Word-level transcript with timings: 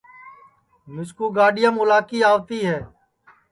مِسکُو 0.93 1.25
گاڈِؔیام 1.35 1.75
اُلاکی 1.81 2.19
آوتی 2.31 2.59
ہے 2.69 2.77